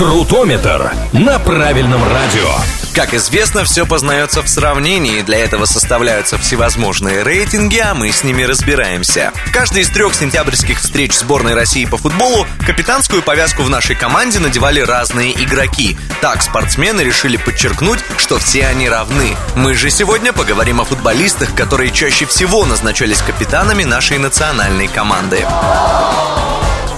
[0.00, 2.48] Крутометр на правильном радио.
[2.94, 5.20] Как известно, все познается в сравнении.
[5.20, 9.30] Для этого составляются всевозможные рейтинги, а мы с ними разбираемся.
[9.44, 14.38] В каждой из трех сентябрьских встреч сборной России по футболу капитанскую повязку в нашей команде
[14.38, 15.98] надевали разные игроки.
[16.22, 19.36] Так спортсмены решили подчеркнуть, что все они равны.
[19.54, 25.44] Мы же сегодня поговорим о футболистах, которые чаще всего назначались капитанами нашей национальной команды.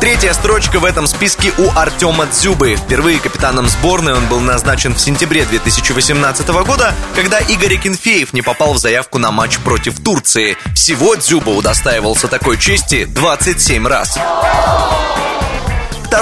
[0.03, 2.75] Третья строчка в этом списке у Артема Дзюбы.
[2.75, 8.73] Впервые капитаном сборной он был назначен в сентябре 2018 года, когда Игорь Кенфеев не попал
[8.73, 10.57] в заявку на матч против Турции.
[10.75, 14.19] Всего Дзюба удостаивался такой чести 27 раз.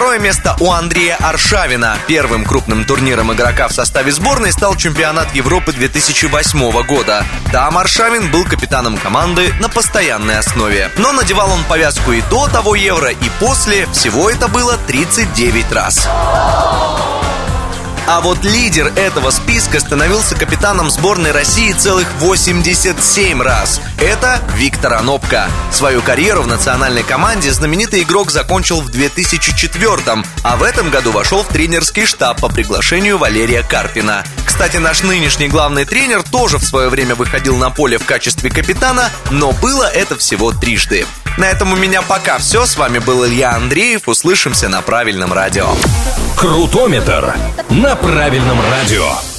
[0.01, 1.99] Второе место у Андрея Аршавина.
[2.07, 7.23] Первым крупным турниром игрока в составе сборной стал чемпионат Европы 2008 года.
[7.53, 10.91] Там Аршавин был капитаном команды на постоянной основе.
[10.97, 13.85] Но надевал он повязку и до того Евро, и после.
[13.93, 16.09] Всего это было 39 раз.
[18.13, 23.81] А вот лидер этого списка становился капитаном сборной России целых 87 раз.
[24.01, 25.49] Это Виктор Анопка.
[25.71, 31.45] Свою карьеру в национальной команде знаменитый игрок закончил в 2004 а в этом году вошел
[31.45, 34.25] в тренерский штаб по приглашению Валерия Карпина.
[34.51, 39.09] Кстати, наш нынешний главный тренер тоже в свое время выходил на поле в качестве капитана,
[39.31, 41.07] но было это всего трижды.
[41.39, 42.67] На этом у меня пока все.
[42.67, 44.09] С вами был Илья Андреев.
[44.09, 45.69] Услышимся на правильном радио.
[46.37, 47.33] Крутометр
[47.71, 49.30] на правильном радио.